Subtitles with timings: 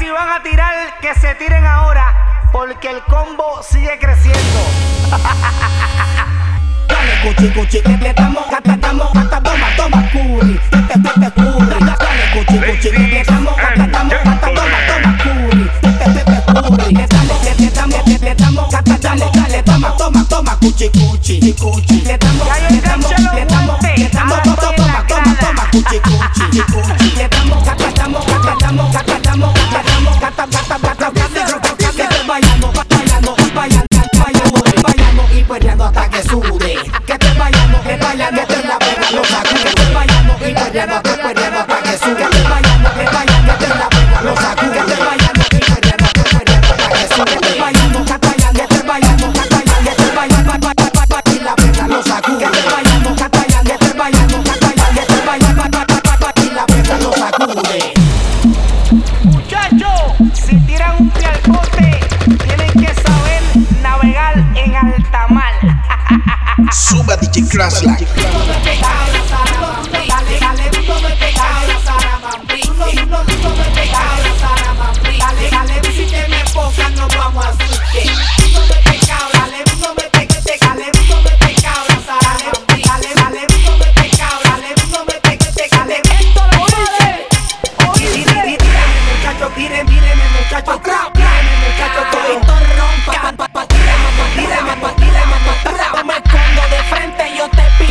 [0.00, 4.60] si van a tirar, que se tiren ahora, porque el combo sigue creciendo.
[6.88, 11.30] Dale cuchi cuchi, que te damos, gata damos, gata toma, toma curry, te te te
[11.32, 11.84] curry.
[11.84, 16.36] Dale cuchi cuchi, que te damos, gata damos, gata toma, toma curry, te te te
[16.46, 21.54] damos, le te damos, le te damos, gata damos, dale toma, toma, toma cuchi cuchi,
[21.60, 21.99] cuchi.
[36.22, 37.09] Perreando hasta que sude.
[67.10, 68.89] body to crash like.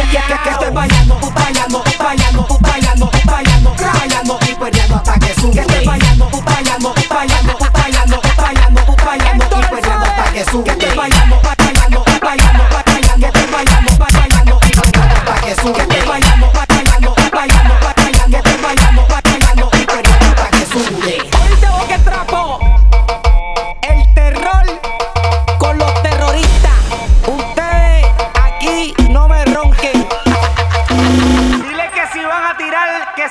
[0.09, 5.53] que, que, que estoy bailando, bailando, bailando, bailando, bailando, bailando y perdiendo hasta que sube.
[5.53, 10.63] Que estoy bailando, bailando, bailando, bailando, bailando, bailando y perdiendo hasta que sube.
[10.63, 11.48] Que estoy bailando.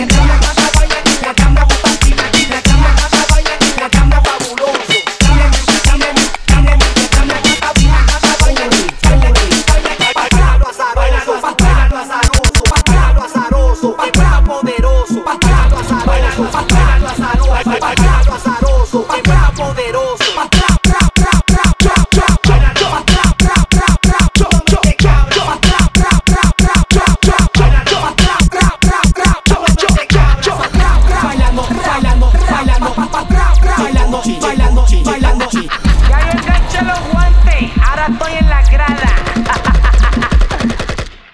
[17.65, 18.12] I, I, I,